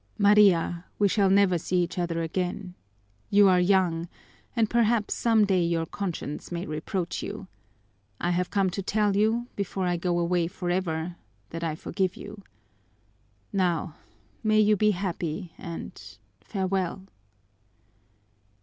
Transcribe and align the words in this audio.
Maria, 0.17 0.85
we 0.97 1.07
shall 1.07 1.29
never 1.29 1.59
see 1.59 1.83
each 1.83 1.99
other 1.99 2.23
again 2.23 2.73
you 3.29 3.47
are 3.47 3.59
young 3.59 4.09
and 4.55 4.67
perhaps 4.67 5.13
some 5.13 5.45
day 5.45 5.63
your 5.63 5.85
conscience 5.85 6.51
may 6.51 6.65
reproach 6.65 7.21
you 7.21 7.45
I 8.19 8.31
have 8.31 8.49
come 8.49 8.71
to 8.71 8.81
tell 8.81 9.15
you, 9.15 9.45
before 9.55 9.85
I 9.85 9.97
go 9.97 10.17
away 10.17 10.47
forever, 10.47 11.17
that 11.51 11.63
I 11.63 11.75
forgive 11.75 12.15
you. 12.17 12.41
Now, 13.53 13.93
may 14.43 14.59
you 14.59 14.75
be 14.75 14.89
happy 14.89 15.53
and 15.55 16.17
farewell!" 16.39 17.05